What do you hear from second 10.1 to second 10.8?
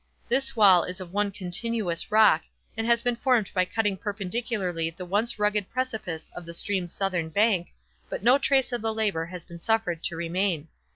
remain.